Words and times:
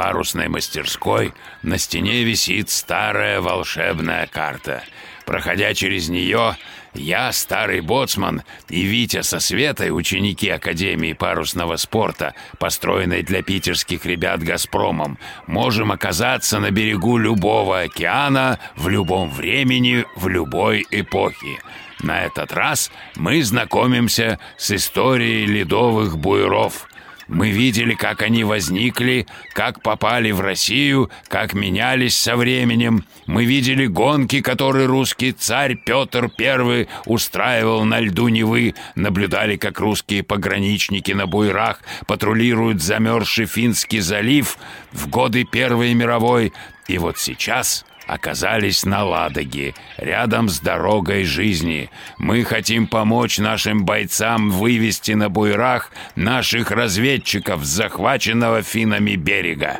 парусной 0.00 0.48
мастерской 0.48 1.34
на 1.62 1.76
стене 1.76 2.24
висит 2.24 2.70
старая 2.70 3.42
волшебная 3.42 4.26
карта. 4.26 4.82
Проходя 5.26 5.74
через 5.74 6.08
нее, 6.08 6.56
я, 6.94 7.30
старый 7.32 7.82
боцман, 7.82 8.42
и 8.70 8.80
Витя 8.80 9.20
со 9.20 9.40
Светой, 9.40 9.90
ученики 9.90 10.48
Академии 10.48 11.12
парусного 11.12 11.76
спорта, 11.76 12.34
построенной 12.58 13.22
для 13.22 13.42
питерских 13.42 14.06
ребят 14.06 14.42
«Газпромом», 14.42 15.18
можем 15.46 15.92
оказаться 15.92 16.60
на 16.60 16.70
берегу 16.70 17.18
любого 17.18 17.80
океана 17.80 18.58
в 18.76 18.88
любом 18.88 19.28
времени, 19.28 20.06
в 20.16 20.28
любой 20.28 20.86
эпохе. 20.90 21.58
На 22.02 22.22
этот 22.22 22.54
раз 22.54 22.90
мы 23.16 23.42
знакомимся 23.42 24.38
с 24.56 24.70
историей 24.70 25.44
ледовых 25.44 26.16
буеров– 26.16 26.88
мы 27.30 27.50
видели, 27.50 27.94
как 27.94 28.22
они 28.22 28.42
возникли, 28.42 29.26
как 29.52 29.82
попали 29.82 30.32
в 30.32 30.40
Россию, 30.40 31.10
как 31.28 31.54
менялись 31.54 32.16
со 32.16 32.36
временем. 32.36 33.04
Мы 33.26 33.44
видели 33.44 33.86
гонки, 33.86 34.40
которые 34.40 34.86
русский 34.86 35.30
царь 35.30 35.76
Петр 35.76 36.28
I 36.38 36.88
устраивал 37.06 37.84
на 37.84 38.00
льду 38.00 38.26
Невы. 38.26 38.74
Наблюдали, 38.96 39.56
как 39.56 39.78
русские 39.78 40.24
пограничники 40.24 41.12
на 41.12 41.28
буйрах 41.28 41.82
патрулируют 42.08 42.82
замерзший 42.82 43.46
Финский 43.46 44.00
залив 44.00 44.58
в 44.90 45.08
годы 45.08 45.44
Первой 45.44 45.94
мировой. 45.94 46.52
И 46.88 46.98
вот 46.98 47.16
сейчас 47.18 47.84
оказались 48.10 48.84
на 48.84 49.04
Ладоге, 49.04 49.74
рядом 49.96 50.48
с 50.48 50.58
дорогой 50.58 51.24
жизни. 51.24 51.90
Мы 52.18 52.42
хотим 52.42 52.88
помочь 52.88 53.38
нашим 53.38 53.84
бойцам 53.84 54.50
вывести 54.50 55.12
на 55.12 55.28
буйрах 55.28 55.92
наших 56.16 56.72
разведчиков 56.72 57.64
с 57.64 57.68
захваченного 57.68 58.62
финами 58.62 59.14
берега. 59.14 59.78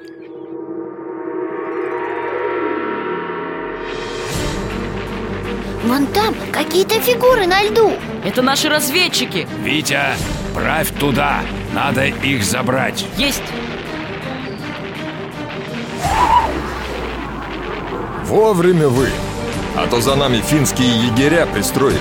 Вон 5.85 6.07
там 6.09 6.35
какие-то 6.53 7.01
фигуры 7.01 7.47
на 7.47 7.63
льду 7.63 7.95
Это 8.23 8.43
наши 8.43 8.69
разведчики 8.69 9.49
Витя, 9.65 10.15
правь 10.55 10.91
туда, 11.01 11.41
надо 11.73 12.05
их 12.05 12.45
забрать. 12.45 13.07
Есть 13.17 13.43
Вовремя 18.31 18.87
вы. 18.87 19.09
А 19.77 19.89
то 19.89 20.01
за 20.01 20.15
нами 20.15 20.41
финские 20.41 21.07
егеря 21.07 21.47
пристроились. 21.47 21.99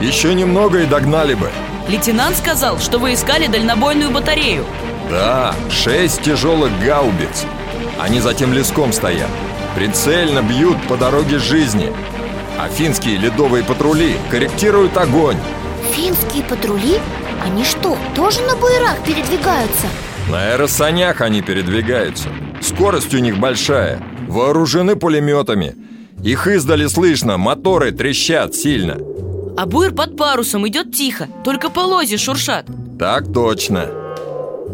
Еще 0.00 0.34
немного 0.34 0.80
и 0.80 0.84
догнали 0.84 1.34
бы. 1.34 1.48
Лейтенант 1.86 2.36
сказал, 2.38 2.80
что 2.80 2.98
вы 2.98 3.14
искали 3.14 3.46
дальнобойную 3.46 4.10
батарею. 4.10 4.64
Да, 5.08 5.54
шесть 5.70 6.22
тяжелых 6.22 6.72
гаубиц. 6.84 7.44
Они 8.00 8.18
за 8.18 8.34
тем 8.34 8.52
леском 8.52 8.92
стоят. 8.92 9.28
Прицельно 9.76 10.42
бьют 10.42 10.76
по 10.88 10.96
дороге 10.96 11.38
жизни. 11.38 11.92
А 12.58 12.68
финские 12.68 13.18
ледовые 13.18 13.62
патрули 13.62 14.16
корректируют 14.28 14.96
огонь. 14.96 15.38
Финские 15.92 16.42
патрули? 16.42 16.98
Они 17.44 17.62
что, 17.62 17.96
тоже 18.16 18.40
на 18.40 18.56
буерах 18.56 18.98
передвигаются? 19.04 19.86
На 20.28 20.50
аэросанях 20.50 21.20
они 21.20 21.42
передвигаются. 21.42 22.28
Скорость 22.60 23.14
у 23.14 23.18
них 23.18 23.38
большая 23.38 24.02
Вооружены 24.30 24.94
пулеметами 24.94 25.74
Их 26.22 26.46
издали 26.46 26.86
слышно, 26.86 27.36
моторы 27.36 27.90
трещат 27.90 28.54
сильно 28.54 28.96
А 29.56 29.66
буер 29.66 29.92
под 29.92 30.16
парусом 30.16 30.68
идет 30.68 30.94
тихо 30.94 31.26
Только 31.44 31.68
полози 31.68 32.16
шуршат 32.16 32.66
Так 32.96 33.32
точно 33.32 33.88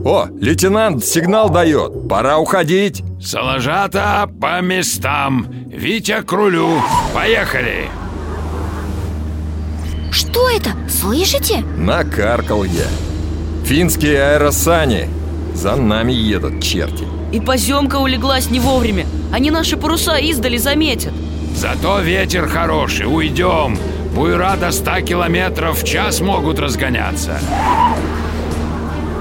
О, 0.04 0.28
лейтенант 0.38 1.06
сигнал 1.06 1.48
дает 1.48 2.06
Пора 2.06 2.36
уходить 2.38 3.02
Соложата 3.18 4.30
по 4.40 4.60
местам. 4.60 5.46
Витя 5.68 6.22
к 6.22 6.30
рулю. 6.32 6.82
Поехали. 7.14 7.88
Что 10.10 10.50
это? 10.50 10.72
Слышите? 10.86 11.64
Накаркал 11.78 12.62
я 12.64 12.86
Финские 13.64 14.22
аэросани 14.22 15.08
За 15.54 15.76
нами 15.76 16.12
едут 16.12 16.62
черти 16.62 17.04
И 17.32 17.40
поземка 17.40 17.96
улеглась 17.96 18.50
не 18.50 18.60
вовремя 18.60 19.06
Они 19.36 19.50
наши 19.50 19.76
паруса 19.76 20.16
издали 20.16 20.56
заметят. 20.56 21.12
Зато 21.54 21.98
ветер 21.98 22.48
хороший, 22.48 23.04
уйдем. 23.04 23.78
Буйра 24.14 24.56
до 24.58 24.72
100 24.72 25.02
километров 25.02 25.82
в 25.82 25.84
час 25.84 26.22
могут 26.22 26.58
разгоняться. 26.58 27.38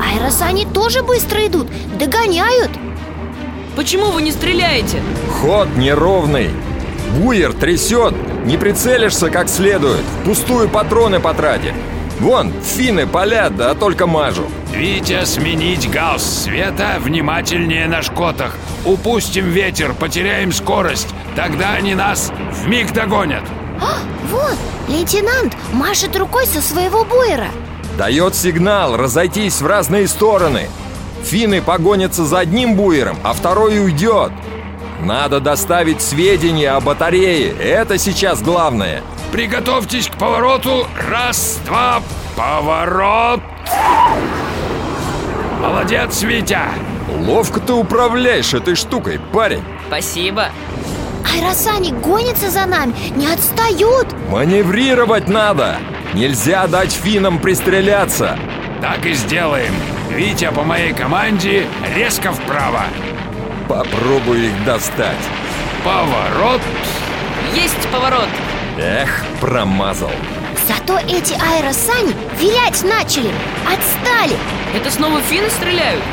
Аэросани 0.02 0.68
тоже 0.74 1.04
быстро 1.04 1.46
идут, 1.46 1.68
догоняют. 2.00 2.72
Почему 3.76 4.06
вы 4.06 4.22
не 4.22 4.32
стреляете? 4.32 5.02
Ход 5.42 5.68
неровный. 5.76 6.50
Буер 7.20 7.52
трясет. 7.52 8.14
Не 8.46 8.56
прицелишься 8.56 9.30
как 9.30 9.50
следует. 9.50 10.06
Пустую 10.24 10.70
патроны 10.70 11.20
потратит 11.20 11.74
Вон, 12.20 12.54
финны 12.62 13.06
палят, 13.08 13.56
да 13.56 13.74
только 13.74 14.08
мажу 14.08 14.46
Витя, 14.74 15.26
сменить 15.26 15.90
гаусс 15.90 16.44
света, 16.44 16.96
внимательнее 17.00 17.88
на 17.88 18.02
шкотах. 18.02 18.56
Упустим 18.86 19.50
ветер, 19.50 19.94
потеряем 19.94 20.52
скорость. 20.52 21.08
Тогда 21.36 21.74
они 21.74 21.96
нас 21.96 22.32
в 22.52 22.68
миг 22.68 22.94
догонят. 22.94 23.44
а, 23.82 23.98
Вон, 24.32 24.54
лейтенант 24.88 25.56
машет 25.74 26.16
рукой 26.16 26.46
со 26.46 26.62
своего 26.62 27.04
буера 27.04 27.48
Дает 27.98 28.36
сигнал 28.36 28.96
разойтись 28.98 29.62
в 29.62 29.68
разные 29.68 30.08
стороны 30.08 30.70
Финны 31.24 31.62
погонятся 31.62 32.24
за 32.26 32.40
одним 32.40 32.76
буером, 32.76 33.18
а 33.24 33.34
второй 33.34 33.80
уйдет 33.84 34.32
Надо 35.06 35.40
доставить 35.40 36.02
сведения 36.02 36.72
о 36.72 36.80
батарее 36.80 37.52
Это 37.52 38.00
сейчас 38.00 38.42
главное 38.42 39.04
Приготовьтесь 39.32 40.08
к 40.08 40.18
повороту. 40.18 40.88
Раз, 41.10 41.60
два, 41.64 42.02
поворот. 42.36 43.40
Молодец, 45.62 46.24
Витя. 46.24 46.58
Ловко 47.20 47.60
ты 47.60 47.74
управляешь 47.74 48.56
этой 48.56 48.74
штукой, 48.74 49.20
парень 49.32 49.64
Спасибо 49.88 50.48
Аэросани 51.32 51.92
гонятся 51.92 52.50
за 52.50 52.66
нами, 52.66 52.94
не 53.16 53.28
отстают 53.28 54.08
Маневрировать 54.32 55.28
надо 55.28 55.78
Нельзя 56.16 56.66
дать 56.66 56.92
финнам 56.92 57.38
пристреляться 57.38 58.40
Так 58.82 59.06
и 59.06 59.14
сделаем. 59.14 59.74
Витя 60.10 60.50
по 60.52 60.64
моей 60.64 60.94
команде 60.94 61.68
резко 61.96 62.32
вправо. 62.32 62.84
Попробую 63.68 64.46
их 64.46 64.66
достать 64.66 65.18
Поворот. 65.84 66.62
Есть 67.54 67.88
поворот 67.92 68.30
Эх, 68.78 69.24
промазал 69.42 70.12
Зато 70.68 71.00
эти 71.00 71.34
аэросани 71.34 72.14
вилять 72.40 72.84
начали 72.84 73.32
Отстали 73.66 74.38
Это 74.76 74.92
снова 74.92 75.22
финны 75.22 75.50
стреляют? 75.50 76.04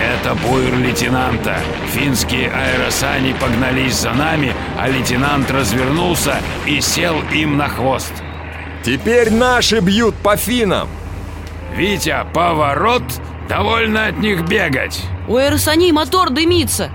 Это 0.00 0.34
буйр 0.34 0.74
лейтенанта. 0.78 1.58
Финские 1.92 2.50
аэросани 2.50 3.34
погнались 3.34 3.96
за 3.96 4.12
нами, 4.14 4.54
а 4.78 4.88
лейтенант 4.88 5.50
развернулся 5.50 6.36
и 6.66 6.80
сел 6.80 7.20
им 7.34 7.58
на 7.58 7.68
хвост. 7.68 8.12
Теперь 8.82 9.30
наши 9.30 9.80
бьют 9.80 10.14
по 10.16 10.38
финам 10.38 10.88
Витя, 11.74 12.24
поворот, 12.32 13.02
довольно 13.50 14.06
от 14.06 14.18
них 14.18 14.46
бегать. 14.46 15.02
У 15.26 15.36
аэросаней 15.36 15.90
мотор 15.90 16.30
дымится. 16.30 16.90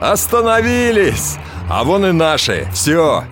Остановились! 0.00 1.36
А 1.68 1.84
вон 1.84 2.06
и 2.06 2.12
наши. 2.12 2.66
Все. 2.72 3.24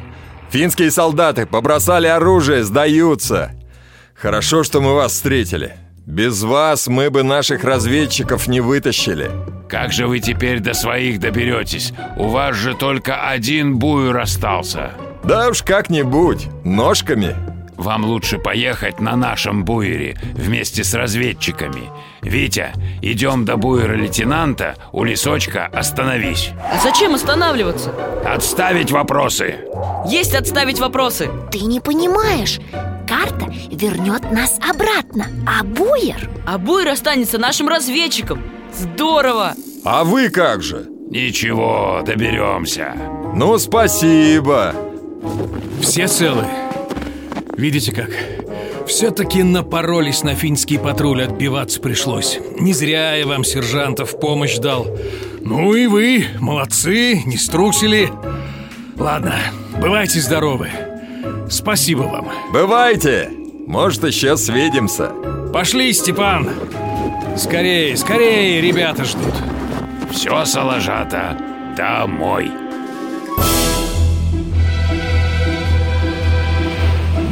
Финские 0.51 0.91
солдаты 0.91 1.47
побросали 1.47 2.07
оружие, 2.07 2.65
сдаются. 2.65 3.53
Хорошо, 4.15 4.63
что 4.63 4.83
мы 4.83 4.95
вас 4.95 5.13
встретили. 5.13 5.75
Без 6.05 6.43
вас 6.43 6.87
мы 6.87 7.11
бы 7.11 7.23
наших 7.23 7.65
разведчиков 7.65 8.47
не 8.47 8.61
вытащили. 8.61 9.31
Как 9.71 9.93
же 9.93 10.07
вы 10.07 10.21
теперь 10.21 10.61
до 10.61 10.75
своих 10.75 11.19
доберетесь? 11.19 11.95
У 12.17 12.29
вас 12.29 12.57
же 12.57 12.75
только 12.75 13.29
один 13.29 13.79
буер 13.79 14.19
остался. 14.19 14.93
Да 15.25 15.49
уж 15.49 15.63
как-нибудь, 15.63 16.47
ножками. 16.63 17.35
Вам 17.77 18.05
лучше 18.05 18.39
поехать 18.39 19.01
на 19.01 19.17
нашем 19.17 19.65
буере 19.65 20.17
вместе 20.35 20.83
с 20.85 20.95
разведчиками. 20.95 21.91
Витя, 22.23 22.73
идем 23.03 23.45
до 23.45 23.57
буера 23.57 23.95
лейтенанта, 23.95 24.77
у 24.93 25.05
лесочка 25.05 25.67
остановись. 25.67 26.51
А 26.73 26.79
зачем 26.81 27.15
останавливаться? 27.15 27.93
Отставить 28.25 28.91
вопросы. 28.91 29.57
Есть 30.07 30.35
отставить 30.35 30.79
вопросы. 30.81 31.31
Ты 31.51 31.61
не 31.61 31.81
понимаешь 31.81 32.61
Карта 33.09 33.47
вернет 33.71 34.31
нас 34.33 34.59
обратно 34.69 35.27
А 35.47 35.63
Буер? 35.63 36.29
А 36.45 36.59
Буер 36.59 36.89
останется 36.89 37.39
нашим 37.39 37.69
разведчиком 37.69 38.43
Здорово! 38.73 39.55
А 39.85 40.05
вы 40.05 40.29
как 40.29 40.63
же? 40.63 40.87
Ничего, 41.11 42.03
доберемся 42.05 42.95
Ну, 43.35 43.59
спасибо 43.59 44.75
Все 45.81 46.09
целы? 46.09 46.45
Видите 47.57 47.93
как? 47.93 48.11
Все-таки 48.87 49.43
напоролись 49.43 50.23
на 50.23 50.35
финский 50.35 50.79
патруль, 50.79 51.25
отбиваться 51.25 51.81
пришлось. 51.81 52.39
Не 52.61 52.73
зря 52.73 53.15
я 53.15 53.27
вам, 53.27 53.45
сержантов, 53.45 54.21
помощь 54.21 54.59
дал. 54.59 54.87
Ну 55.41 55.75
и 55.75 55.87
вы, 55.87 56.27
молодцы, 56.39 57.23
не 57.25 57.37
струсили. 57.37 58.11
Ладно, 58.97 59.35
бывайте 59.81 60.21
здоровы. 60.21 60.71
Спасибо 61.51 62.03
вам. 62.03 62.31
Бывайте! 62.53 63.31
Может, 63.67 64.05
еще 64.05 64.37
свидимся. 64.37 65.13
Пошли, 65.53 65.93
Степан. 65.93 66.51
Скорее, 67.37 67.97
скорее, 67.97 68.61
ребята 68.61 69.05
ждут. 69.05 69.35
Все, 70.13 70.45
Салажата, 70.45 71.37
домой 71.77 72.51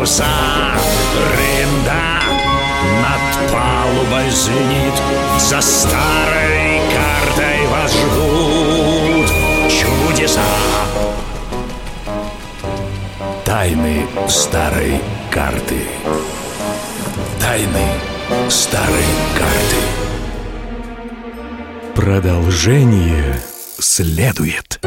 паруса 0.00 0.24
Рында 1.36 2.22
над 3.02 3.52
палубой 3.52 4.30
звенит. 4.30 4.96
За 5.38 5.60
старой 5.60 6.80
картой 6.94 7.66
вас 7.66 7.92
ждут 7.92 9.28
чудеса. 9.68 10.40
Тайны 13.44 14.06
старой 14.28 15.00
карты. 15.30 15.82
Тайны 17.38 17.86
старой 18.48 19.10
карты. 19.36 19.82
Продолжение 21.94 23.38
следует. 23.78 24.80